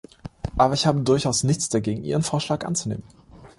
Aber 0.57 0.73
ich 0.73 0.87
habe 0.87 1.01
durchaus 1.01 1.43
nichts 1.43 1.69
dagegen, 1.69 2.03
Ihren 2.03 2.23
Vorschlag 2.23 2.65
anzunehmen. 2.65 3.03